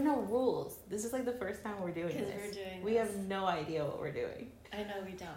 are 0.00 0.04
no 0.04 0.20
rules. 0.22 0.76
This 0.88 1.04
is 1.04 1.12
like 1.12 1.24
the 1.24 1.32
first 1.32 1.62
time 1.62 1.74
we're 1.82 1.90
doing 1.90 2.16
this. 2.16 2.34
we're 2.34 2.52
doing 2.52 2.82
we 2.82 2.92
this. 2.94 3.08
have 3.08 3.16
no 3.26 3.46
idea 3.46 3.84
what 3.84 4.00
we're 4.00 4.12
doing. 4.12 4.50
I 4.72 4.78
know 4.78 4.94
we 5.04 5.12
don't. 5.12 5.28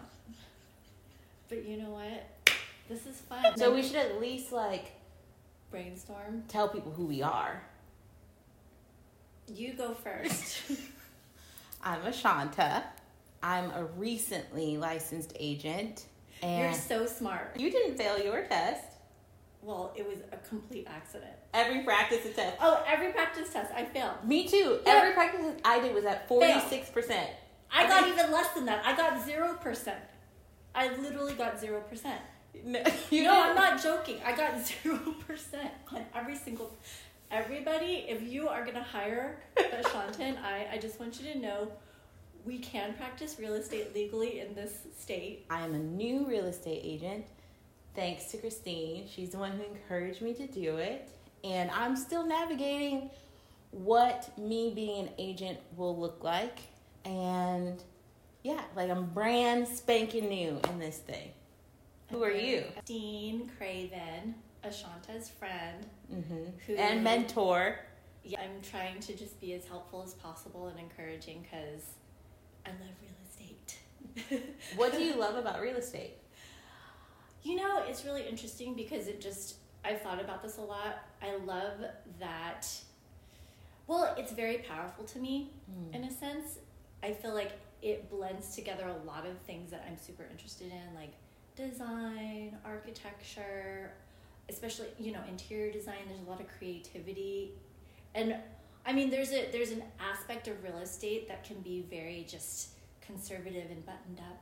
But 1.49 1.65
you 1.65 1.77
know 1.77 1.89
what? 1.89 2.55
This 2.89 3.05
is 3.05 3.17
fun. 3.17 3.57
So 3.57 3.73
we 3.73 3.83
should 3.83 3.97
at 3.97 4.19
least 4.19 4.51
like 4.51 4.91
brainstorm. 5.71 6.43
tell 6.47 6.69
people 6.69 6.91
who 6.91 7.05
we 7.05 7.21
are. 7.21 7.61
You 9.47 9.73
go 9.73 9.93
first. 9.93 10.61
I'm 11.83 12.01
Ashanta. 12.01 12.83
I'm 13.41 13.71
a 13.71 13.83
recently 13.97 14.77
licensed 14.77 15.33
agent, 15.37 16.05
You're 16.41 16.73
so 16.73 17.05
smart. 17.05 17.59
you 17.59 17.69
didn't 17.69 17.97
fail 17.97 18.17
your 18.17 18.43
test. 18.45 18.92
Well, 19.63 19.93
it 19.95 20.05
was 20.05 20.17
a 20.33 20.37
complete 20.47 20.87
accident. 20.89 21.31
Every 21.53 21.83
practice 21.83 22.19
test. 22.35 22.57
Oh, 22.59 22.83
every 22.85 23.13
practice 23.13 23.49
test 23.51 23.71
I 23.73 23.85
failed. 23.85 24.15
Me 24.25 24.45
too. 24.45 24.79
Yeah. 24.85 24.93
Every 24.93 25.13
practice 25.13 25.45
I 25.63 25.79
did 25.79 25.95
was 25.95 26.03
at 26.03 26.27
forty 26.27 26.59
six 26.69 26.89
percent. 26.89 27.29
I 27.71 27.87
got 27.87 28.07
even 28.07 28.31
less 28.31 28.49
than 28.49 28.65
that. 28.65 28.85
I 28.85 28.95
got 28.95 29.23
zero 29.25 29.55
percent. 29.55 29.99
I 30.75 30.93
literally 30.97 31.33
got 31.33 31.59
zero 31.59 31.81
percent. 31.81 32.19
No, 32.65 32.83
No, 33.11 33.41
I'm 33.41 33.55
not 33.55 33.81
joking. 33.81 34.17
I 34.25 34.35
got 34.35 34.59
zero 34.83 34.99
percent 35.25 35.71
on 35.91 36.05
every 36.13 36.35
single. 36.35 36.71
Everybody, 37.31 38.05
if 38.07 38.21
you 38.21 38.47
are 38.49 38.65
gonna 38.65 38.83
hire 38.83 39.41
Ashanta 39.55 40.19
and 40.19 40.37
I, 40.39 40.67
I 40.73 40.77
just 40.77 40.99
want 40.99 41.19
you 41.19 41.31
to 41.33 41.39
know, 41.39 41.71
we 42.45 42.59
can 42.59 42.93
practice 42.93 43.37
real 43.39 43.53
estate 43.55 43.95
legally 43.95 44.39
in 44.41 44.53
this 44.53 44.73
state. 44.99 45.45
I 45.49 45.61
am 45.63 45.73
a 45.73 45.79
new 45.79 46.27
real 46.27 46.45
estate 46.45 46.81
agent. 46.83 47.25
Thanks 47.95 48.25
to 48.31 48.37
Christine. 48.37 49.07
She's 49.07 49.29
the 49.29 49.37
one 49.37 49.51
who 49.51 49.63
encouraged 49.63 50.21
me 50.21 50.33
to 50.35 50.47
do 50.47 50.77
it. 50.77 51.09
And 51.43 51.69
I'm 51.71 51.95
still 51.95 52.25
navigating 52.25 53.09
what 53.71 54.35
me 54.37 54.71
being 54.73 55.07
an 55.07 55.13
agent 55.17 55.59
will 55.77 55.97
look 55.97 56.23
like. 56.23 56.59
And 57.05 57.81
yeah, 58.43 58.61
like 58.75 58.89
I'm 58.89 59.05
brand 59.07 59.67
spanking 59.67 60.29
new 60.29 60.59
in 60.69 60.79
this 60.79 60.97
thing. 60.97 61.31
Who 62.09 62.23
are 62.23 62.31
you? 62.31 62.63
Dean 62.85 63.49
Craven, 63.57 64.35
Ashanta's 64.63 65.29
friend. 65.29 65.85
hmm 66.09 66.45
Who- 66.65 66.75
And 66.75 67.03
mentor. 67.03 67.79
Yeah, 68.23 68.39
I'm 68.41 68.61
trying 68.61 68.99
to 69.01 69.13
just 69.15 69.39
be 69.41 69.53
as 69.53 69.65
helpful 69.65 70.01
as 70.03 70.13
possible 70.13 70.67
and 70.67 70.79
encouraging 70.79 71.41
because 71.43 71.81
I 72.65 72.69
love 72.69 72.95
real 73.01 73.11
estate. 73.29 73.77
What 74.77 74.93
do 74.93 75.03
you 75.03 75.15
love 75.15 75.35
about 75.35 75.59
real 75.61 75.75
estate? 75.75 76.13
You 77.43 77.55
know, 77.55 77.83
it's 77.87 78.05
really 78.05 78.25
interesting 78.27 78.73
because 78.73 79.07
it 79.07 79.19
just, 79.21 79.55
I've 79.83 80.01
thought 80.01 80.21
about 80.21 80.41
this 80.41 80.57
a 80.57 80.61
lot. 80.61 80.99
I 81.21 81.35
love 81.45 81.73
that, 82.19 82.67
well, 83.87 84.13
it's 84.17 84.31
very 84.31 84.59
powerful 84.59 85.03
to 85.05 85.19
me 85.19 85.51
Mm. 85.71 85.95
in 85.95 86.03
a 86.05 86.11
sense. 86.11 86.59
I 87.01 87.11
feel 87.11 87.33
like 87.33 87.51
it 87.81 88.09
blends 88.09 88.55
together 88.55 88.87
a 88.87 89.05
lot 89.05 89.25
of 89.25 89.37
things 89.39 89.71
that 89.71 89.85
I'm 89.87 89.97
super 89.97 90.23
interested 90.31 90.71
in, 90.71 90.95
like 90.95 91.11
design, 91.55 92.57
architecture, 92.63 93.91
especially, 94.49 94.87
you 94.97 95.11
know, 95.11 95.21
interior 95.27 95.71
design. 95.71 95.97
There's 96.07 96.21
a 96.25 96.29
lot 96.29 96.39
of 96.39 96.47
creativity. 96.57 97.51
And 98.15 98.37
I 98.85 98.93
mean, 98.93 99.09
there's 99.09 99.31
a 99.31 99.49
there's 99.51 99.71
an 99.71 99.83
aspect 99.99 100.47
of 100.47 100.63
real 100.63 100.77
estate 100.77 101.27
that 101.27 101.43
can 101.43 101.59
be 101.61 101.81
very 101.89 102.25
just 102.27 102.69
conservative 103.01 103.69
and 103.69 103.85
buttoned 103.85 104.19
up, 104.19 104.41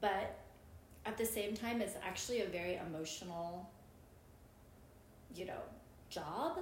but 0.00 0.38
at 1.06 1.16
the 1.16 1.24
same 1.24 1.54
time, 1.54 1.80
it's 1.80 1.94
actually 2.04 2.40
a 2.42 2.46
very 2.46 2.76
emotional, 2.86 3.68
you 5.34 5.44
know, 5.46 5.60
job. 6.10 6.58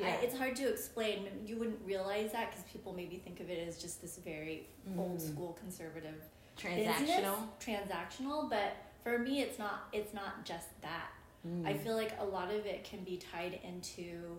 I, 0.00 0.10
it's 0.22 0.36
hard 0.38 0.54
to 0.56 0.68
explain. 0.68 1.26
You 1.44 1.56
wouldn't 1.56 1.80
realize 1.84 2.30
that 2.30 2.50
because 2.50 2.64
people 2.72 2.92
maybe 2.92 3.16
think 3.16 3.40
of 3.40 3.50
it 3.50 3.66
as 3.66 3.78
just 3.78 4.00
this 4.00 4.16
very 4.18 4.68
old 4.96 5.18
Mm. 5.18 5.20
school 5.32 5.52
conservative 5.58 6.22
Transactional. 6.56 7.00
business, 7.00 7.34
transactional. 7.60 8.48
But 8.48 8.76
for 9.02 9.18
me, 9.18 9.40
it's 9.42 9.58
not. 9.58 9.88
It's 9.92 10.14
not 10.14 10.44
just 10.44 10.68
that. 10.82 11.10
Mm. 11.44 11.66
I 11.66 11.74
feel 11.76 11.96
like 11.96 12.12
a 12.20 12.24
lot 12.24 12.52
of 12.54 12.64
it 12.64 12.84
can 12.84 13.02
be 13.02 13.16
tied 13.16 13.58
into 13.64 14.36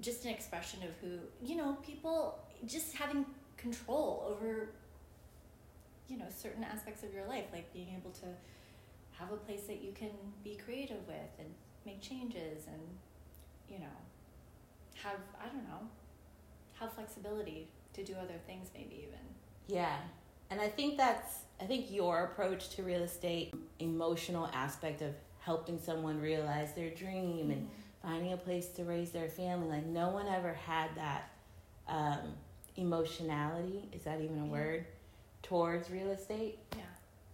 just 0.00 0.24
an 0.24 0.30
expression 0.32 0.80
of 0.82 0.90
who 1.00 1.18
you 1.46 1.54
know 1.56 1.74
people 1.86 2.36
just 2.66 2.96
having 2.96 3.24
control 3.56 4.26
over 4.28 4.70
you 6.08 6.16
know 6.18 6.24
certain 6.36 6.64
aspects 6.64 7.04
of 7.04 7.14
your 7.14 7.24
life 7.26 7.44
like 7.52 7.72
being 7.72 7.88
able 7.96 8.10
to 8.10 8.26
have 9.18 9.32
a 9.32 9.36
place 9.36 9.62
that 9.64 9.82
you 9.82 9.92
can 9.92 10.10
be 10.42 10.54
creative 10.56 11.06
with 11.06 11.30
and 11.38 11.48
make 11.86 12.00
changes 12.00 12.66
and 12.66 12.82
you 13.68 13.78
know 13.78 13.96
have 15.02 15.18
i 15.40 15.46
don't 15.46 15.64
know 15.68 15.86
have 16.78 16.92
flexibility 16.92 17.68
to 17.92 18.02
do 18.04 18.14
other 18.14 18.38
things 18.46 18.68
maybe 18.74 18.96
even 19.06 19.20
Yeah. 19.66 19.96
And 20.50 20.60
I 20.60 20.68
think 20.68 20.96
that's 20.96 21.38
I 21.60 21.64
think 21.64 21.90
your 21.90 22.24
approach 22.24 22.68
to 22.76 22.82
real 22.82 23.02
estate, 23.02 23.54
emotional 23.78 24.48
aspect 24.52 25.00
of 25.02 25.12
helping 25.40 25.78
someone 25.80 26.20
realize 26.20 26.74
their 26.74 26.90
dream 26.90 27.50
and 27.50 27.68
finding 28.02 28.32
a 28.32 28.36
place 28.36 28.68
to 28.76 28.84
raise 28.84 29.10
their 29.10 29.28
family. 29.28 29.68
Like 29.68 29.86
no 29.86 30.10
one 30.10 30.26
ever 30.28 30.52
had 30.52 30.90
that 30.96 31.30
um, 31.88 32.34
emotionality, 32.76 33.88
is 33.92 34.02
that 34.02 34.20
even 34.20 34.38
a 34.40 34.44
Yeah. 34.46 34.50
word? 34.52 34.86
Towards 35.42 35.90
real 35.90 36.10
estate 36.10 36.58
yeah 36.76 36.82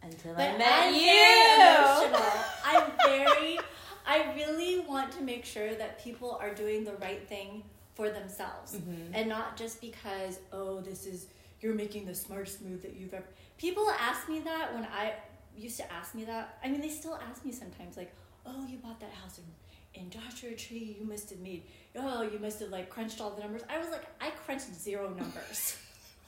until 0.02 0.34
But 0.34 0.50
I 0.50 0.58
met 0.58 0.68
I'm 0.84 0.94
you. 0.94 2.10
very. 2.12 2.40
I'm 2.64 2.92
very, 3.04 3.58
I 4.06 4.32
really 4.34 4.80
want 4.80 5.12
to 5.12 5.22
make 5.22 5.44
sure 5.44 5.74
that 5.74 6.02
people 6.02 6.38
are 6.40 6.54
doing 6.54 6.84
the 6.84 6.94
right 6.96 7.26
thing 7.28 7.62
for 7.94 8.08
themselves, 8.10 8.76
Mhm. 8.76 9.10
and 9.14 9.28
not 9.28 9.56
just 9.56 9.80
because 9.80 10.38
oh 10.52 10.80
this 10.80 11.06
is 11.06 11.26
you're 11.60 11.74
making 11.74 12.06
the 12.06 12.14
smartest 12.14 12.62
move 12.62 12.80
that 12.82 12.94
you've 12.94 13.12
ever. 13.12 13.26
People 13.58 13.90
ask 13.90 14.28
me 14.28 14.40
that 14.40 14.72
when 14.74 14.84
I 14.84 15.14
used 15.56 15.76
to 15.76 15.92
ask 15.92 16.14
me 16.14 16.24
that. 16.24 16.58
I 16.64 16.68
mean, 16.68 16.80
they 16.80 16.88
still 16.88 17.16
ask 17.28 17.44
me 17.44 17.52
sometimes 17.52 17.96
like, 17.98 18.12
oh 18.46 18.64
you 18.66 18.78
bought 18.78 18.98
that 19.00 19.12
house 19.12 19.38
in 19.38 19.44
in 19.92 20.08
Joshua 20.08 20.52
Tree. 20.52 20.96
You 21.00 21.04
must 21.06 21.28
have 21.30 21.40
made. 21.40 21.64
Oh, 21.96 22.22
you 22.22 22.38
must 22.38 22.60
have 22.60 22.70
like 22.70 22.88
crunched 22.88 23.20
all 23.20 23.30
the 23.30 23.40
numbers. 23.42 23.62
I 23.68 23.76
was 23.78 23.90
like, 23.90 24.04
I 24.20 24.30
crunched 24.30 24.72
zero 24.74 25.08
numbers. 25.10 25.76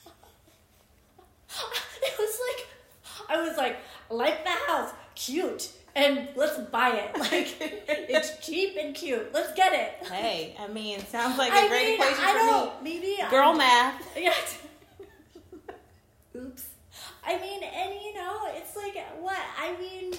it 2.03 2.15
was 2.19 2.39
like 2.49 2.67
I 3.33 3.41
was 3.49 3.57
like, 3.57 3.77
like 4.11 4.45
the 4.45 4.51
house, 4.51 4.91
cute, 5.15 5.71
and 5.97 6.29
let's 6.37 6.59
buy 6.71 6.91
it. 6.91 7.11
Like 7.19 7.57
it's 7.61 8.45
cheap 8.47 8.77
and 8.81 8.95
cute. 8.95 9.33
Let's 9.33 9.53
get 9.55 9.73
it. 9.73 10.07
Hey, 10.09 10.55
I 10.59 10.67
mean, 10.69 11.01
sounds 11.07 11.39
like 11.39 11.53
a 11.53 11.57
I 11.57 11.69
great 11.69 11.87
mean, 11.87 11.95
equation 11.95 12.25
I 12.25 12.33
for 12.33 12.39
don't. 12.39 12.83
Maybe 12.83 13.07
me. 13.07 13.23
I'm 13.23 13.31
Girl 13.31 13.55
math. 13.55 14.17
Yeah. 14.17 14.35
Oops. 16.37 16.67
I 17.25 17.39
mean, 17.39 17.63
and 17.63 17.95
you 18.05 18.15
know, 18.15 18.49
it's 18.55 18.75
like 18.77 18.97
what 19.21 19.39
I 19.59 19.77
mean. 19.79 20.13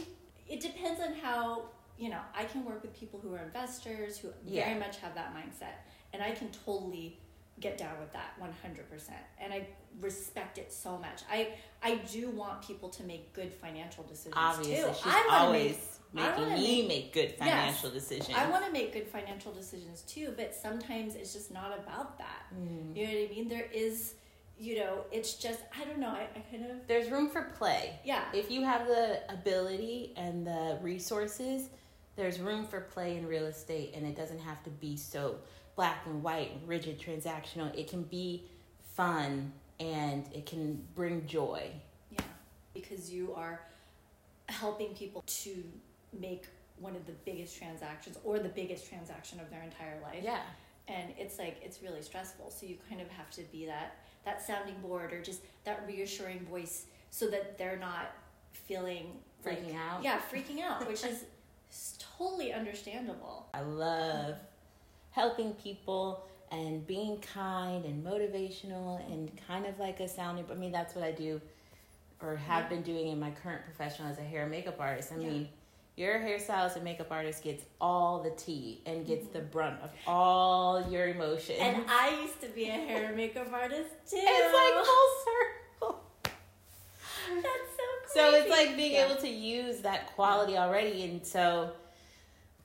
It 0.47 0.59
depends 0.62 1.02
on 1.02 1.13
how 1.16 1.63
you 1.97 2.09
know. 2.09 2.19
I 2.35 2.46
can 2.46 2.63
work 2.66 2.81
with 2.81 2.97
people 3.00 3.19
who 3.22 3.34
are 3.34 3.40
investors 3.44 4.18
who 4.18 4.29
Yeah. 4.46 4.66
very 4.66 4.79
much 4.79 4.97
have 4.97 5.16
that 5.16 5.34
mindset, 5.35 5.75
and 6.13 6.22
I 6.23 6.31
can 6.31 6.50
totally 6.66 7.19
get 7.59 7.78
down 7.78 7.97
with 8.00 8.12
that 8.14 8.34
100% 8.41 8.50
and 9.40 9.53
i 9.53 9.66
respect 10.02 10.58
it 10.58 10.74
so 10.74 10.97
much 10.97 11.22
i 11.31 11.50
i 11.84 11.96
do 12.12 12.30
want 12.31 12.62
people 12.66 12.90
to 12.90 13.03
make 13.03 13.31
good 13.34 13.53
financial 13.53 14.03
decisions 14.03 14.34
Obviously, 14.36 14.75
too 14.75 14.90
she's 14.96 15.06
I 15.14 15.28
always 15.31 15.72
make- 16.14 16.38
making 16.38 16.53
me 16.53 16.80
make- 16.81 16.88
make 16.88 17.14
good 17.14 17.31
financial 17.40 17.90
decisions. 17.90 18.38
I 18.38 18.47
want 18.50 18.66
to 18.66 18.72
make 18.72 18.94
good 18.94 19.08
financial 19.08 19.52
decisions 19.52 20.02
too, 20.02 20.31
but 20.38 20.53
sometimes 20.53 21.16
it's 21.16 21.34
just 21.34 21.52
not 21.52 21.75
about 21.80 22.19
that. 22.19 22.44
Mm. 22.56 22.96
You 22.96 23.08
know 23.08 23.14
what 23.14 23.31
I 23.31 23.34
mean? 23.34 23.47
There 23.47 23.68
is, 23.74 24.14
you 24.59 24.75
know, 24.80 25.06
it's 25.12 25.34
just, 25.35 25.62
I 25.75 25.84
don't 25.85 25.97
know, 25.97 26.09
I, 26.09 26.28
I 26.35 26.40
kind 26.52 26.66
of, 26.70 26.85
There's 26.88 27.09
room 27.09 27.30
for 27.31 27.44
play. 27.58 28.00
yeah. 28.06 28.25
If 28.31 28.52
you 28.52 28.62
have 28.64 28.85
the 28.88 29.22
ability 29.34 30.14
and 30.16 30.46
the 30.46 30.78
resources, 30.84 31.70
there's 32.16 32.40
room 32.40 32.68
for 32.68 32.81
play 32.81 33.18
in 33.18 33.25
real 33.25 33.46
estate, 33.47 33.94
and 33.96 34.06
it 34.06 34.16
doesn't 34.16 34.40
have 34.40 34.62
to 34.66 34.70
be 34.70 34.96
so 34.96 35.38
black 35.75 36.06
and 36.06 36.22
white 36.23 36.51
rigid 36.66 37.00
transactional. 37.00 37.73
It 37.78 37.89
can 37.89 38.03
be 38.03 38.44
fun 38.94 39.52
and 39.79 40.25
it 40.34 40.46
can 40.46 40.84
bring 40.96 41.25
joy. 41.25 41.70
Yeah, 42.11 42.22
because 42.73 43.11
you 43.11 43.34
are 43.35 43.61
helping 44.49 44.93
people 44.93 45.23
to 45.25 45.64
make 46.20 46.46
one 46.79 46.96
of 46.96 47.05
the 47.05 47.14
biggest 47.25 47.58
transactions 47.58 48.17
or 48.23 48.40
the 48.40 48.49
biggest 48.49 48.87
transaction 48.90 49.40
of 49.40 49.49
their 49.49 49.64
entire 49.64 49.99
life. 50.02 50.22
Yeah. 50.23 50.41
And 50.87 51.14
it's 51.17 51.40
like 51.40 51.58
it's 51.64 51.81
really 51.81 52.02
stressful. 52.02 52.52
So 52.52 52.66
you 52.66 52.75
kind 52.90 53.02
of 53.02 53.09
have 53.09 53.29
to 53.31 53.41
be 53.52 53.66
that 53.66 53.97
that 54.25 54.46
sounding 54.46 54.75
board 54.81 55.11
or 55.14 55.22
just 55.22 55.41
that 55.66 55.84
reassuring 55.87 56.46
voice 56.46 56.85
so 57.09 57.28
that 57.28 57.58
they're 57.58 57.78
not 57.78 58.11
feeling 58.52 59.17
like- 59.46 59.59
Freaking 59.59 59.75
out. 59.75 60.03
Yeah, 60.03 60.20
freaking 60.31 60.61
out, 60.61 60.87
which 60.87 61.03
is 61.03 61.25
totally 62.17 62.53
understandable. 62.53 63.47
I 63.53 63.61
love 63.61 64.35
helping 65.13 65.53
people 65.53 66.25
and 66.51 66.85
being 66.85 67.19
kind 67.21 67.85
and 67.85 68.05
motivational 68.05 68.99
and 69.11 69.31
kind 69.47 69.65
of 69.65 69.79
like 69.79 69.99
a 70.01 70.07
sounding. 70.07 70.45
I 70.51 70.55
mean, 70.55 70.71
that's 70.71 70.93
what 70.93 71.03
I 71.03 71.11
do 71.11 71.41
or 72.21 72.35
have 72.35 72.63
Yeah. 72.63 72.69
been 72.69 72.81
doing 72.83 73.07
in 73.07 73.19
my 73.19 73.31
current 73.31 73.63
profession 73.65 74.05
as 74.05 74.17
a 74.19 74.21
hair 74.21 74.43
and 74.43 74.51
makeup 74.51 74.75
artist. 74.79 75.11
I 75.11 75.15
Yeah. 75.17 75.29
mean, 75.29 75.49
your 75.95 76.19
hairstylist 76.19 76.75
and 76.75 76.83
makeup 76.83 77.11
artist 77.11 77.43
gets 77.43 77.63
all 77.81 78.21
the 78.23 78.31
tea 78.31 78.81
and 78.85 79.05
gets 79.05 79.27
the 79.27 79.39
brunt 79.41 79.79
of 79.81 79.91
all 80.07 80.89
your 80.89 81.07
emotions. 81.09 81.59
Mm-hmm. 81.59 81.81
And 81.81 81.85
I 81.89 82.21
used 82.21 82.39
to 82.41 82.47
be 82.49 82.65
a 82.69 82.71
hair 82.71 83.07
and 83.07 83.15
makeup 83.17 83.51
artist 83.51 83.89
too. 84.09 84.17
it's 84.19 84.53
like 84.53 84.85
full 84.85 85.09
circle. 85.25 86.03
That's 87.35 87.45
so 88.13 88.29
So 88.31 88.35
it's 88.35 88.49
like 88.49 88.75
being 88.75 88.93
Yeah. 88.93 89.05
able 89.07 89.17
to 89.21 89.29
use 89.29 89.79
that 89.81 90.07
quality 90.15 90.57
already. 90.57 91.03
And 91.03 91.25
so 91.25 91.71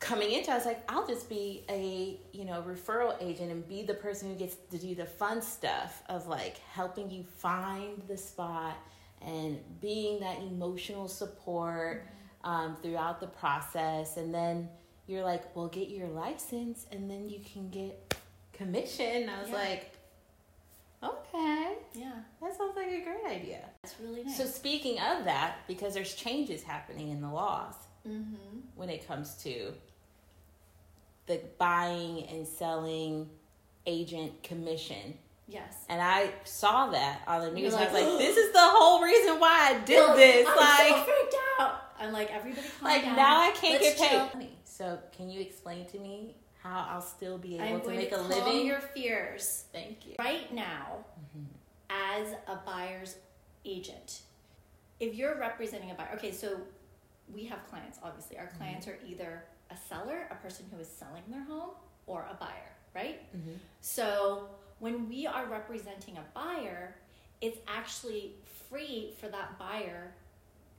coming 0.01 0.33
into, 0.33 0.51
I 0.51 0.57
was 0.57 0.65
like, 0.67 0.83
I'll 0.91 1.07
just 1.07 1.29
be 1.29 1.65
a 1.69 2.19
you 2.33 2.45
know 2.45 2.63
referral 2.67 3.15
agent 3.21 3.51
and 3.51 3.67
be 3.69 3.83
the 3.83 3.95
person 3.95 4.29
who 4.29 4.35
gets 4.37 4.57
to 4.71 4.79
do 4.79 4.95
the 4.95 5.07
fun 5.07 5.43
stuff 5.43 6.03
of 6.09 6.29
like 6.29 6.59
helping 6.73 7.11
you 7.11 7.25
find 7.25 8.03
the 8.09 8.17
spot 8.17 8.77
and 9.23 9.59
being 9.81 10.21
that 10.21 10.39
emotional 10.39 11.09
support 11.09 12.07
um, 12.45 12.77
throughout 12.83 13.21
the 13.21 13.27
process. 13.27 14.17
And 14.17 14.33
then 14.33 14.69
you're 15.07 15.25
like, 15.25 15.57
well, 15.57 15.69
get 15.69 15.89
your 15.89 16.07
license, 16.09 16.87
and 16.93 17.11
then 17.11 17.29
you 17.29 17.41
can 17.41 17.69
get 17.71 18.15
commission. 18.53 19.29
I 19.29 19.41
was 19.41 19.49
Yeah. 19.51 19.55
like, 19.57 19.93
okay, 21.03 21.79
Yeah, 21.95 22.13
that 22.41 22.57
sounds 22.57 22.77
like 22.77 22.89
a 22.89 23.01
great 23.03 23.25
idea. 23.27 23.69
that's 23.83 23.99
really 24.01 24.25
nice. 24.25 24.37
So 24.37 24.45
speaking 24.45 24.99
of 25.01 25.25
that, 25.25 25.59
because 25.67 25.95
there's 25.95 26.15
changes 26.15 26.63
happening 26.63 27.09
in 27.09 27.21
the 27.21 27.31
laws 27.31 27.75
mm-hmm. 28.07 28.59
when 28.77 28.89
it 28.91 29.07
comes 29.07 29.35
to 29.43 29.73
the 31.29 31.41
buying 31.59 32.25
and 32.25 32.47
selling 32.47 33.29
agent 33.87 34.43
commission. 34.43 35.15
Yes. 35.47 35.85
And 35.89 36.03
I 36.03 36.33
saw 36.45 36.91
that 36.91 37.23
on 37.27 37.43
the 37.43 37.51
news. 37.53 37.73
You're 37.73 37.81
I 37.81 37.85
was 37.85 37.95
like, 37.95 38.05
like, 38.05 38.19
this 38.19 38.37
is 38.45 38.53
the 38.53 38.59
whole 38.61 39.03
reason 39.03 39.39
why 39.39 39.75
I 39.75 39.85
did 39.85 39.97
Well, 39.97 40.17
this. 40.17 40.47
I'm 40.49 40.57
like, 40.57 40.89
so 40.89 41.03
freaked 41.05 41.35
out. 41.61 41.83
I'm 42.01 42.13
like, 42.13 42.31
everybody 42.31 42.67
like 42.83 43.03
down. 43.03 43.17
now 43.17 43.41
I 43.41 43.51
can't 43.53 43.81
Let's 43.83 43.99
get 43.99 44.33
paid. 44.33 44.49
So 44.65 44.99
can 45.17 45.31
you 45.31 45.41
explain 45.41 45.87
to 45.87 45.99
me 45.99 46.35
how 46.63 46.87
I'll 46.91 47.01
still 47.01 47.39
be 47.39 47.57
able 47.57 47.65
I'm 47.77 47.81
to 47.83 47.89
make 47.89 48.11
to 48.11 48.21
a 48.21 48.23
living? 48.23 48.67
your 48.67 48.81
fears. 48.81 49.65
Thank 49.73 50.07
you. 50.07 50.15
Right 50.19 50.53
now, 50.53 51.05
mm-hmm. 51.37 51.45
as 51.91 52.29
a 52.47 52.57
buyer's 52.65 53.17
agent, 53.65 54.21
if 55.01 55.15
you're 55.15 55.39
representing 55.39 55.91
a 55.91 55.95
buyer, 55.95 56.11
okay, 56.15 56.33
so 56.33 56.61
we 57.35 57.45
have 57.45 57.67
clients, 57.69 57.99
obviously. 58.03 58.39
Our 58.39 58.49
clients 58.59 58.87
are 58.89 58.99
either 59.07 59.45
a 59.71 59.77
seller, 59.77 60.29
a 60.31 60.35
person 60.37 60.67
who 60.73 60.79
is 60.81 60.89
selling 60.89 61.23
their 61.29 61.45
home, 61.45 61.71
or 62.07 62.27
a 62.31 62.35
buyer, 62.35 62.73
right? 62.95 63.21
Mhm. 63.37 63.59
So 63.81 64.49
when 64.79 65.09
we 65.09 65.27
are 65.27 65.47
representing 65.47 66.17
a 66.17 66.25
buyer, 66.35 66.97
it's 67.41 67.59
actually 67.67 68.35
free 68.69 69.15
for 69.21 69.29
that 69.29 69.59
buyer 69.59 70.15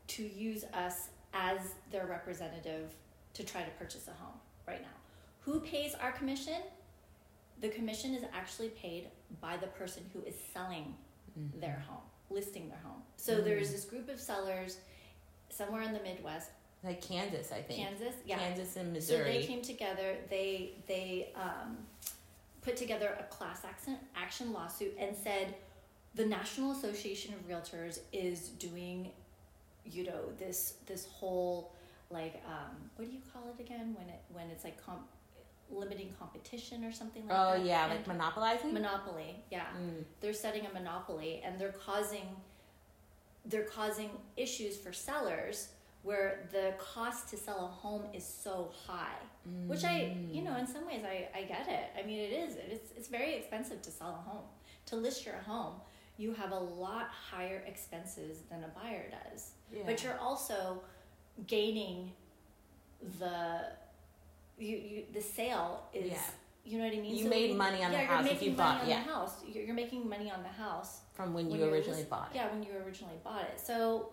to 0.08 0.24
use 0.24 0.64
us 0.74 1.10
as 1.34 1.76
their 1.92 2.08
representative 2.08 2.96
to 3.34 3.44
try 3.44 3.64
to 3.64 3.70
purchase 3.72 4.08
a 4.08 4.14
home 4.14 4.40
right 4.68 4.82
now. 4.82 4.88
Who 5.42 5.60
pays 5.62 5.94
our 5.96 6.12
commission? 6.12 6.62
The 7.60 7.70
commission 7.70 8.16
is 8.16 8.24
actually 8.34 8.70
paid 8.70 9.12
by 9.42 9.58
the 9.58 9.68
person 9.68 10.10
who 10.14 10.22
is 10.24 10.36
selling 10.54 10.96
Mm-hmm. 11.38 11.60
their 11.60 11.80
home, 11.88 12.02
listing 12.32 12.68
their 12.70 12.80
home. 12.80 13.04
So 13.16 13.40
there's 13.40 13.72
this 13.72 13.86
group 13.86 14.10
of 14.10 14.20
sellers 14.20 14.80
somewhere 15.50 15.82
in 15.84 15.94
the 15.94 16.00
Midwest, 16.02 16.50
Like 16.84 17.02
Kansas, 17.02 17.52
I 17.52 17.62
think. 17.62 17.80
Kansas, 17.88 18.16
yeah. 18.26 18.38
Kansas 18.38 18.76
and 18.78 18.94
Missouri. 18.94 19.34
So 19.34 19.40
they 19.40 19.46
came 19.46 19.62
together. 19.62 20.16
They 20.30 20.72
they 20.88 21.30
um, 21.36 21.78
put 22.62 22.76
together 22.78 23.18
a 23.20 23.24
class 23.24 23.64
action 23.66 23.98
action 24.16 24.54
lawsuit 24.54 24.96
and 25.00 25.16
said 25.16 25.56
the 26.16 26.26
National 26.26 26.72
Association 26.72 27.34
of 27.34 27.48
Realtors 27.48 28.00
is 28.12 28.50
doing, 28.50 29.12
you 29.86 30.06
know, 30.06 30.22
this 30.38 30.76
this 30.86 31.06
whole 31.08 31.74
like 32.10 32.42
um, 32.48 32.76
what 32.96 33.08
do 33.08 33.14
you 33.14 33.22
call 33.34 33.44
it 33.58 33.62
again 33.62 33.96
when 33.98 34.08
it 34.10 34.20
when 34.32 34.50
it's 34.50 34.64
like 34.64 34.84
comp- 34.86 35.08
limiting 35.72 36.12
competition 36.18 36.84
or 36.84 36.92
something 36.92 37.28
like 37.28 37.38
oh 37.38 37.52
that. 37.52 37.60
Oh 37.60 37.64
yeah, 37.64 37.84
And 37.86 37.94
like 37.94 38.08
monopolizing. 38.08 38.74
monopoly. 38.74 39.36
Yeah 39.52 39.66
Mm. 39.80 40.04
they're 40.20 40.34
setting 40.34 40.66
a 40.66 40.74
monopoly 40.74 41.42
and 41.46 41.60
they're 41.60 41.74
causing 41.86 42.28
they're 43.46 43.64
causing 43.64 44.10
issues 44.38 44.78
for 44.78 44.92
sellers 44.94 45.70
where 46.04 46.48
the 46.52 46.74
cost 46.78 47.28
to 47.30 47.38
sell 47.38 47.66
a 47.66 47.68
home 47.68 48.04
is 48.14 48.24
so 48.26 48.72
high 48.88 49.18
which 49.68 49.84
i 49.84 50.16
you 50.32 50.42
know 50.44 50.56
in 50.58 50.68
some 50.68 50.86
ways 50.86 51.02
i, 51.06 51.28
I 51.38 51.44
get 51.44 51.68
it 51.68 51.86
i 52.02 52.06
mean 52.06 52.20
it 52.20 52.32
is 52.32 52.56
it's, 52.56 52.92
it's 52.96 53.08
very 53.08 53.34
expensive 53.36 53.82
to 53.82 53.92
sell 53.92 54.10
a 54.26 54.30
home 54.30 54.44
to 54.88 54.96
list 54.96 55.26
your 55.26 55.36
home 55.36 55.74
you 56.18 56.34
have 56.34 56.52
a 56.52 56.60
lot 56.60 57.08
higher 57.10 57.64
expenses 57.66 58.40
than 58.50 58.64
a 58.64 58.68
buyer 58.80 59.06
does 59.10 59.52
Yeah. 59.74 59.84
but 59.86 60.04
you're 60.04 60.20
also 60.20 60.82
gaining 61.48 62.12
the 63.20 63.62
you, 64.58 64.76
you 64.78 65.04
the 65.14 65.22
sale 65.22 65.84
is 65.94 66.12
Yeah. 66.12 66.20
You 66.70 66.78
know 66.78 66.86
what 66.86 66.94
I 66.94 67.00
mean. 67.02 67.16
You 67.16 67.28
made 67.30 67.56
money 67.58 67.84
on 67.84 67.92
the 67.92 67.98
house 67.98 68.26
if 68.28 68.42
you 68.44 68.52
money 68.52 68.58
bought- 68.58 68.82
on 68.84 68.90
yeah. 68.90 69.04
the 69.04 69.10
house. 69.12 69.34
You're, 69.48 69.64
you're 69.66 69.76
making 69.76 70.08
money 70.08 70.32
on 70.32 70.44
the 70.44 70.50
house 70.50 71.02
from 71.14 71.34
when, 71.34 71.50
when 71.50 71.60
you 71.60 71.66
originally 71.66 72.04
bought 72.04 72.30
it. 72.32 72.36
Yeah, 72.38 72.52
when 72.52 72.62
you 72.64 72.70
originally 72.86 73.16
bought 73.24 73.42
it. 73.42 73.60
So 73.60 74.12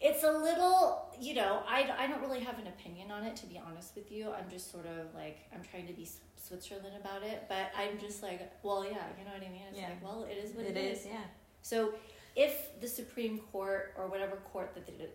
it's 0.00 0.22
a 0.22 0.30
little, 0.30 1.12
you 1.20 1.34
know, 1.34 1.62
I, 1.68 1.88
I 1.98 2.06
don't 2.06 2.20
really 2.20 2.40
have 2.40 2.58
an 2.58 2.66
opinion 2.68 3.10
on 3.10 3.24
it 3.24 3.34
to 3.36 3.46
be 3.46 3.60
honest 3.64 3.94
with 3.96 4.12
you. 4.12 4.30
I'm 4.30 4.48
just 4.50 4.70
sort 4.70 4.86
of 4.86 5.14
like 5.14 5.38
I'm 5.52 5.62
trying 5.62 5.86
to 5.88 5.92
be 5.92 6.08
Switzerland 6.36 6.94
about 7.00 7.22
it, 7.22 7.44
but 7.48 7.70
I'm 7.76 7.98
just 7.98 8.22
like, 8.22 8.40
well, 8.62 8.84
yeah, 8.84 8.98
you 9.18 9.24
know 9.24 9.32
what 9.32 9.42
I 9.42 9.50
mean. 9.50 9.62
It's 9.70 9.78
Yeah. 9.78 9.88
like, 9.88 10.04
well, 10.04 10.24
it 10.30 10.36
is 10.44 10.54
what 10.54 10.66
it 10.66 10.76
is, 10.76 11.04
yeah. 11.06 11.18
so, 11.62 11.94
if 12.36 12.80
the 12.80 12.88
Supreme 12.88 13.38
Court 13.52 13.94
or 13.96 14.08
whatever 14.08 14.36
court 14.52 14.74
that 14.74 14.86
they 14.86 15.06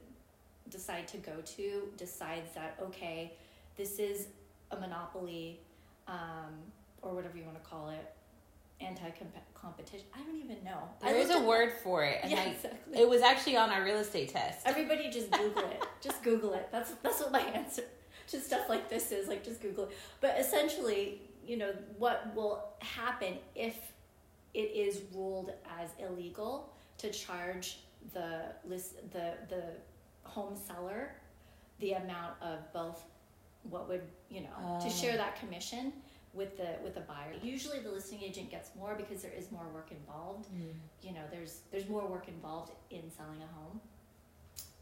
decide 0.70 1.06
to 1.10 1.18
go 1.18 1.34
to 1.58 1.90
decides 1.98 2.54
that 2.56 2.78
okay, 2.82 3.34
this 3.76 4.00
is 4.00 4.28
a 4.72 4.80
monopoly, 4.80 5.60
um, 6.10 6.54
or 7.02 7.14
whatever 7.14 7.38
you 7.38 7.44
want 7.46 7.62
to 7.64 7.70
call 7.70 7.90
it, 7.90 8.14
anti 8.82 9.10
competition. 9.54 10.06
I 10.14 10.22
don't 10.24 10.38
even 10.38 10.64
know. 10.64 10.80
There 11.02 11.16
is 11.16 11.30
a 11.30 11.40
word 11.42 11.72
for 11.84 12.04
it. 12.04 12.20
and 12.24 12.32
Yeah, 12.32 12.42
I- 12.42 12.46
exactly. 12.48 13.00
it 13.00 13.08
was 13.10 13.22
actually 13.22 13.58
on 13.58 13.70
our 13.70 13.84
real 13.84 13.98
estate 14.00 14.30
test. 14.30 14.60
Everybody 14.66 15.10
just 15.10 15.32
Google 15.44 15.64
it. 15.70 15.84
Just 16.02 16.24
Google 16.24 16.54
it. 16.54 16.68
That's 16.72 16.92
that's 17.04 17.20
what 17.22 17.32
my 17.32 17.42
answer 17.42 17.84
to 18.28 18.40
stuff 18.40 18.68
like 18.70 18.90
this 18.90 19.12
is. 19.12 19.28
Like 19.28 19.44
just 19.44 19.62
Google 19.62 19.86
it. 19.86 19.92
But 20.22 20.38
essentially, 20.40 21.22
you 21.46 21.58
know, 21.58 21.72
what 21.98 22.34
will 22.36 22.64
happen 22.80 23.36
if 23.56 23.76
it 24.54 24.72
is 24.76 25.02
ruled 25.14 25.52
as 25.80 25.90
illegal 26.00 26.74
to 26.98 27.12
charge 27.12 27.80
the 28.14 28.44
list 28.68 28.96
the 29.12 29.34
the 29.50 29.64
home 30.24 30.56
seller 30.56 31.12
the 31.80 31.94
amount 31.94 32.34
of 32.42 32.72
both 32.74 33.04
what 33.70 33.88
would 33.90 34.02
you 34.30 34.42
know 34.42 34.80
to 34.82 34.88
Oh. 34.88 34.90
share 34.90 35.18
that 35.18 35.40
commission 35.40 35.94
with 36.34 36.58
the 36.58 36.76
with 36.84 36.94
the 36.96 37.02
buyer. 37.02 37.34
Usually 37.42 37.80
the 37.80 37.90
listing 37.90 38.22
agent 38.22 38.50
gets 38.52 38.70
more 38.76 38.96
because 38.96 39.22
there 39.24 39.32
is 39.32 39.52
more 39.52 39.68
work 39.74 39.92
involved 39.92 40.48
Mm. 40.54 40.74
you 41.02 41.14
know 41.14 41.24
there's 41.32 41.62
there's 41.72 41.88
more 41.90 42.06
work 42.08 42.28
involved 42.28 42.72
in 42.92 43.10
selling 43.10 43.42
a 43.42 43.48
home 43.60 43.82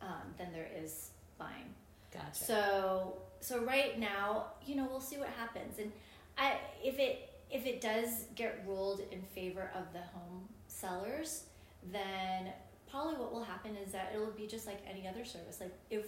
um, 0.02 0.34
than 0.38 0.52
there 0.52 0.70
is 0.84 1.12
buying 1.38 1.74
Gotcha. 2.14 2.36
so 2.36 3.18
so 3.40 3.60
right 3.64 3.98
now 4.00 4.48
you 4.66 4.76
know 4.76 4.86
we'll 4.90 5.00
see 5.02 5.18
what 5.18 5.30
happens 5.30 5.80
and 5.80 5.92
i 6.38 6.58
if 6.84 7.00
it 7.00 7.34
if 7.50 7.66
it 7.66 7.80
does 7.82 8.26
get 8.36 8.64
ruled 8.68 9.02
in 9.12 9.22
favor 9.22 9.72
of 9.76 9.92
the 9.94 10.00
home 10.00 10.48
sellers 10.68 11.44
then 11.92 12.52
probably 12.90 13.16
what 13.16 13.32
will 13.34 13.44
happen 13.44 13.76
is 13.78 13.92
that 13.92 14.12
it'll 14.14 14.32
be 14.32 14.48
just 14.48 14.66
like 14.68 14.80
any 14.90 15.08
other 15.08 15.24
service 15.26 15.60
like 15.62 15.74
if 15.90 16.06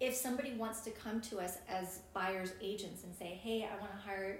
if 0.00 0.14
somebody 0.14 0.52
wants 0.54 0.80
to 0.80 0.90
come 0.90 1.20
to 1.20 1.38
us 1.38 1.58
as 1.68 2.00
buyers 2.14 2.52
agents 2.60 3.04
and 3.04 3.14
say 3.14 3.38
hey 3.42 3.68
i 3.70 3.78
want 3.80 3.92
to 3.92 3.98
hire 3.98 4.38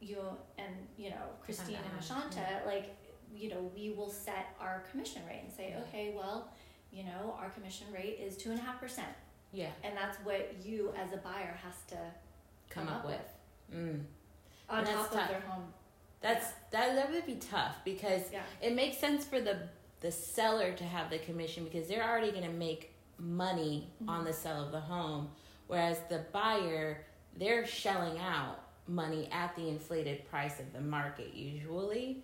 you 0.00 0.18
and 0.58 0.68
you 0.96 1.10
know 1.10 1.24
christine 1.44 1.76
and 1.76 2.00
ashanta 2.02 2.64
like 2.66 2.94
you 3.34 3.48
know 3.48 3.70
we 3.74 3.90
will 3.90 4.10
set 4.10 4.54
our 4.60 4.84
commission 4.90 5.22
rate 5.28 5.40
and 5.44 5.52
say 5.52 5.70
Yeah. 5.70 5.82
okay 5.88 6.12
well 6.14 6.48
you 6.92 7.04
know 7.04 7.36
our 7.40 7.50
commission 7.50 7.86
rate 7.92 8.18
is 8.22 8.36
two 8.36 8.50
and 8.50 8.58
a 8.58 8.62
half 8.62 8.78
percent 8.80 9.08
yeah. 9.52 9.68
and 9.84 9.96
that's 9.96 10.18
what 10.24 10.54
you 10.64 10.92
as 10.96 11.12
a 11.12 11.18
buyer 11.18 11.56
has 11.62 11.74
to 11.88 11.96
Come, 12.70 12.88
up, 12.88 13.04
with. 13.04 13.20
Mm. 13.74 14.00
on 14.70 14.84
top 14.84 15.10
tough. 15.12 15.22
of 15.24 15.28
their 15.28 15.40
home 15.40 15.64
That's 16.22 16.46
that. 16.70 16.94
That 16.94 17.10
would 17.10 17.26
be 17.26 17.34
tough 17.36 17.76
because 17.84 18.22
yeah 18.32 18.42
it 18.60 18.74
makes 18.74 18.96
sense 18.98 19.24
for 19.24 19.40
the 19.40 19.56
the 20.00 20.10
seller 20.10 20.72
to 20.72 20.84
have 20.84 21.10
the 21.10 21.18
commission 21.18 21.64
because 21.64 21.86
they're 21.88 22.02
already 22.08 22.30
going 22.32 22.44
to 22.44 22.50
make 22.50 22.91
money 23.22 23.88
on 24.08 24.22
Mhm. 24.22 24.26
the 24.26 24.32
sale 24.32 24.64
of 24.64 24.72
the 24.72 24.80
home, 24.80 25.30
whereas 25.68 25.98
the 26.10 26.18
buyer 26.32 27.06
they're 27.36 27.64
shelling 27.66 28.18
out 28.18 28.58
money 28.86 29.26
at 29.32 29.54
the 29.56 29.68
inflated 29.68 30.28
price 30.28 30.60
of 30.60 30.70
the 30.74 30.80
market 30.80 31.32
usually. 31.32 32.22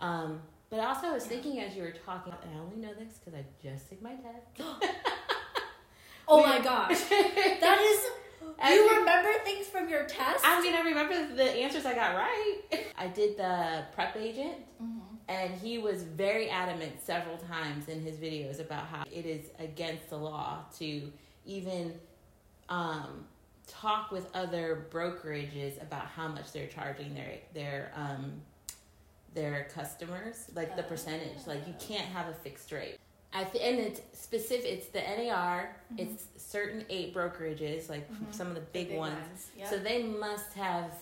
Um, 0.00 0.42
but 0.68 0.80
also, 0.80 1.06
I 1.08 1.12
was 1.12 1.24
thinking 1.24 1.60
as 1.60 1.74
you 1.76 1.82
were 1.82 1.92
talking, 1.92 2.34
and 2.42 2.54
I 2.54 2.58
only 2.58 2.76
know 2.76 2.92
this 2.94 3.18
because 3.18 3.34
I 3.34 3.44
just 3.62 3.88
took 3.88 4.02
my 4.02 4.16
test. 4.16 4.60
oh 6.28 6.42
my 6.46 6.58
gosh 6.70 7.00
that 7.08 7.78
is 7.80 8.10
As 8.60 8.74
you 8.74 8.98
remember 8.98 9.28
things 9.44 9.66
from 9.66 9.88
your 9.88 10.04
test 10.04 10.44
I 10.44 10.60
mean, 10.60 10.74
I 10.74 10.80
remember 10.82 11.34
the 11.34 11.44
answers 11.44 11.86
I 11.86 11.94
got 11.94 12.14
right. 12.14 12.58
I 12.98 13.06
did 13.08 13.36
the 13.36 13.84
prep 13.94 14.16
agent, 14.16 14.54
Mhm. 14.82 15.00
and 15.28 15.54
he 15.54 15.78
was 15.78 16.02
very 16.02 16.50
adamant 16.50 17.00
several 17.02 17.38
times 17.38 17.88
in 17.88 18.00
his 18.02 18.16
videos 18.16 18.60
about 18.60 18.84
how 18.86 19.04
it 19.10 19.24
is 19.26 19.46
against 19.58 20.10
the 20.10 20.16
law 20.18 20.58
to 20.78 21.10
even 21.46 21.98
um, 22.68 23.24
talk 23.66 24.10
with 24.10 24.28
other 24.34 24.86
brokerages 24.90 25.80
about 25.82 26.06
how 26.06 26.28
much 26.28 26.52
they're 26.52 26.66
charging 26.66 27.14
their 27.14 27.38
their 27.54 27.92
um, 27.96 28.42
their 29.34 29.68
customers, 29.74 30.50
like 30.54 30.76
the 30.76 30.82
percentage. 30.82 31.46
Like 31.46 31.66
you 31.66 31.74
can't 31.80 32.06
have 32.06 32.28
a 32.28 32.34
fixed 32.34 32.70
rate. 32.72 32.96
I 33.32 33.44
th- 33.44 33.62
and 33.64 33.78
it's 33.78 34.00
specific. 34.20 34.66
It's 34.66 34.86
the 34.88 35.00
NAR. 35.00 35.76
Mhm. 35.92 36.00
It's 36.00 36.24
certain 36.36 36.84
eight 36.88 37.14
brokerages, 37.14 37.88
like 37.88 38.10
Mhm. 38.10 38.34
some 38.34 38.48
of 38.48 38.54
the 38.54 38.60
The 38.60 38.66
big, 38.72 38.96
ones. 38.96 39.50
Yep. 39.56 39.68
So 39.68 39.78
they 39.78 40.02
must 40.02 40.52
have 40.54 40.92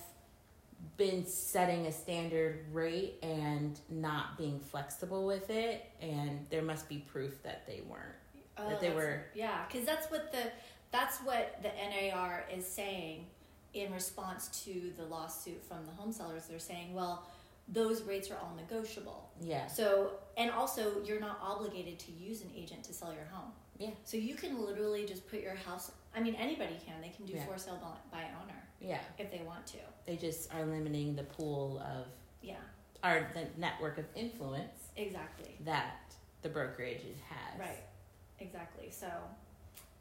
been 0.97 1.27
setting 1.27 1.87
a 1.87 1.93
standard 1.93 2.67
rate 2.73 3.19
and 3.23 3.79
not 3.89 4.37
being 4.37 4.61
flexible 4.61 5.27
with 5.27 5.49
it, 5.51 5.85
and 6.01 6.47
there 6.51 6.63
must 6.63 6.89
be 6.89 6.99
proof 6.99 7.43
that 7.45 7.67
they 7.67 7.81
weren't. 7.83 8.15
Oh, 8.61 8.69
that 8.69 8.81
they 8.81 8.91
were- 8.93 9.25
yeah 9.35 9.65
because 9.67 9.87
that's 9.87 10.11
what 10.11 10.33
the 10.33 10.51
that's 10.91 11.19
what 11.19 11.63
the 11.63 11.69
NAR 11.71 12.45
is 12.53 12.67
saying 12.67 13.27
in 13.75 13.93
response 13.93 14.65
to 14.65 14.93
the 14.97 15.05
lawsuit 15.05 15.63
from 15.63 15.85
the 15.87 15.93
home 15.93 16.11
sellers 16.11 16.47
they're 16.49 16.59
saying 16.59 16.93
well 16.93 17.25
those 17.71 18.03
rates 18.03 18.31
are 18.31 18.37
all 18.39 18.55
negotiable 18.57 19.31
Yeah. 19.41 19.67
so 19.67 20.13
and 20.37 20.51
also 20.51 21.03
you're 21.05 21.21
not 21.21 21.39
obligated 21.43 21.99
to 22.01 22.13
use 22.13 22.43
an 22.43 22.51
agent 22.57 22.83
to 22.85 22.93
sell 22.95 23.13
your 23.13 23.27
home 23.31 23.53
Yeah. 23.79 23.91
so 24.05 24.17
you 24.17 24.35
can 24.35 24.65
literally 24.65 25.05
just 25.07 25.29
put 25.29 25.41
your 25.41 25.55
house 25.55 25.93
I 26.15 26.21
mean 26.21 26.35
anybody 26.37 26.79
can 26.85 27.01
they 27.03 27.11
can 27.11 27.27
do 27.27 27.35
Yeah. 27.35 27.45
for 27.47 27.59
sale 27.59 27.77
by- 27.77 28.19
by 28.19 28.25
owner 28.43 28.63
Yeah. 28.81 29.01
if 29.19 29.31
they 29.31 29.43
want 29.43 29.67
to 29.69 29.79
They 30.07 30.17
just 30.17 30.53
are 30.55 30.65
limiting 30.65 31.15
the 31.15 31.25
pool 31.25 31.79
of 31.81 32.07
yeah 32.43 32.57
our 33.03 33.31
the 33.35 33.47
network 33.59 33.99
of 33.99 34.07
influence 34.17 34.89
exactly 34.97 35.57
that 35.65 36.15
the 36.43 36.49
brokerage 36.49 37.03
has. 37.29 37.61
right 37.61 37.85
exactly 38.41 38.91
so 38.91 39.09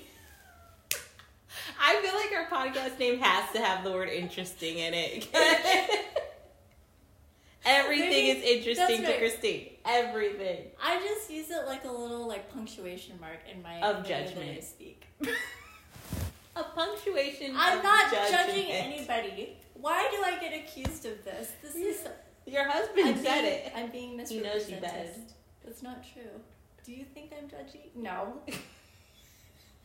I 1.88 2.02
feel 2.02 2.16
like 2.16 2.32
our 2.52 2.68
podcast 2.68 2.98
name 2.98 3.20
has 3.20 3.52
to 3.54 3.60
have 3.62 3.84
the 3.84 3.92
word 3.92 4.10
interesting 4.10 4.80
in 4.80 4.96
it. 4.96 5.28
Everything 7.66 8.10
Maybe 8.10 8.30
is 8.40 8.44
interesting 8.66 9.02
to 9.04 9.08
right. 9.08 9.20
Christine. 9.20 9.70
Everything. 9.86 10.66
I 10.84 11.00
just 11.00 11.30
use 11.30 11.52
it 11.52 11.68
like 11.68 11.84
a 11.84 11.92
little 11.92 12.28
like 12.28 12.52
punctuation 12.52 13.20
mark 13.22 13.40
in 13.52 13.62
my 13.62 13.82
Of 13.82 13.98
in 13.98 14.04
the 14.04 14.10
way 14.10 14.34
that 14.48 14.58
I 14.58 14.60
speak. 14.62 15.06
A 16.56 16.64
punctuation. 16.64 17.54
I'm 17.56 17.84
not 17.84 18.12
judgment. 18.12 18.48
judging 18.48 18.72
anybody. 18.72 19.56
Why 19.76 20.08
do 20.10 20.24
I 20.24 20.40
get 20.40 20.60
accused 20.60 21.06
of 21.06 21.24
this? 21.24 21.52
This 21.62 21.76
is 21.76 22.08
Your 22.48 22.68
husband 22.68 23.10
I'm 23.10 23.18
said 23.18 23.42
being, 23.42 23.54
it. 23.54 23.72
I'm 23.76 23.92
being 23.92 24.10
He 24.12 24.18
misrepresented. 24.18 24.54
knows 24.56 24.70
you 24.72 24.78
best. 24.78 25.34
That's 25.64 25.84
not 25.84 26.04
true. 26.04 26.24
Do 26.84 26.94
you 26.94 27.06
think 27.14 27.32
I'm 27.38 27.48
judgy? 27.48 27.94
No. 27.96 28.42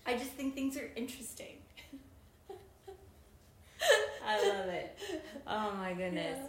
I 0.07 0.17
just 0.17 0.31
think 0.31 0.55
things 0.55 0.77
are 0.79 0.91
interesting. 0.97 1.57
I 4.27 4.49
love 4.49 4.69
it. 4.69 4.97
Oh 5.47 5.73
my 5.79 5.93
goodness. 5.95 6.39